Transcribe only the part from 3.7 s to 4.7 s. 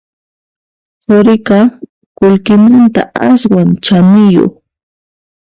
chaniyuq